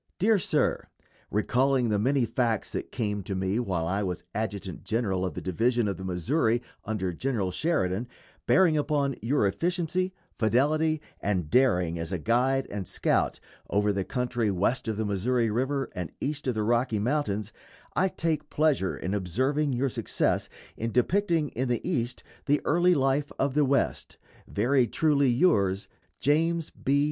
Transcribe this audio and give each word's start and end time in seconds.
_DEAR 0.17 0.39
SIR: 0.39 0.87
Recalling 1.29 1.89
the 1.89 1.99
many 1.99 2.25
facts 2.25 2.71
that 2.71 2.91
came 2.91 3.21
to 3.21 3.35
me 3.35 3.59
while 3.59 3.85
I 3.87 4.01
was 4.01 4.23
adjutant 4.33 4.83
general 4.83 5.23
of 5.23 5.35
the 5.35 5.41
Division 5.43 5.87
of 5.87 5.97
the 5.97 6.03
Missouri 6.03 6.59
under 6.85 7.13
General 7.13 7.51
Sheridan, 7.51 8.07
bearing 8.47 8.75
upon 8.75 9.13
your 9.21 9.45
efficiency, 9.45 10.11
fidelity, 10.33 11.01
and 11.21 11.51
daring 11.51 11.99
as 11.99 12.11
a 12.11 12.17
guide 12.17 12.65
and 12.71 12.87
scout 12.87 13.39
over 13.69 13.93
the 13.93 14.03
country 14.03 14.49
west 14.49 14.87
of 14.87 14.97
the 14.97 15.05
Missouri 15.05 15.51
River 15.51 15.87
and 15.93 16.11
east 16.19 16.47
of 16.47 16.55
the 16.55 16.63
Rocky 16.63 16.97
Mountains, 16.97 17.53
I 17.95 18.07
take 18.07 18.49
pleasure 18.49 18.97
in 18.97 19.13
observing 19.13 19.71
your 19.73 19.89
success 19.89 20.49
in 20.75 20.91
depicting 20.91 21.49
in 21.49 21.67
the 21.69 21.87
East 21.87 22.23
the 22.47 22.59
early 22.65 22.95
life 22.95 23.31
of 23.37 23.53
the 23.53 23.65
West. 23.65 24.17
Very 24.47 24.87
truly 24.87 25.29
yours, 25.29 25.87
JAMES 26.21 26.71
B. 26.71 26.99